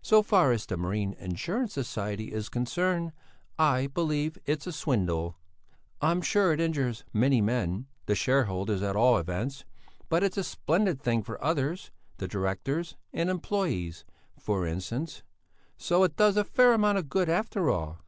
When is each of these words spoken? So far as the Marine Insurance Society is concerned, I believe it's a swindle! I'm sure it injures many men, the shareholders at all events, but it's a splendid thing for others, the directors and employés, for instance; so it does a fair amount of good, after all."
So 0.00 0.22
far 0.22 0.52
as 0.52 0.64
the 0.64 0.76
Marine 0.76 1.12
Insurance 1.14 1.72
Society 1.72 2.32
is 2.32 2.48
concerned, 2.48 3.10
I 3.58 3.88
believe 3.88 4.38
it's 4.46 4.68
a 4.68 4.72
swindle! 4.72 5.38
I'm 6.00 6.22
sure 6.22 6.52
it 6.52 6.60
injures 6.60 7.02
many 7.12 7.40
men, 7.40 7.88
the 8.04 8.14
shareholders 8.14 8.80
at 8.80 8.94
all 8.94 9.18
events, 9.18 9.64
but 10.08 10.22
it's 10.22 10.36
a 10.38 10.44
splendid 10.44 11.00
thing 11.02 11.24
for 11.24 11.42
others, 11.42 11.90
the 12.18 12.28
directors 12.28 12.94
and 13.12 13.28
employés, 13.28 14.04
for 14.38 14.68
instance; 14.68 15.24
so 15.76 16.04
it 16.04 16.14
does 16.14 16.36
a 16.36 16.44
fair 16.44 16.72
amount 16.72 16.98
of 16.98 17.08
good, 17.08 17.28
after 17.28 17.68
all." 17.68 17.98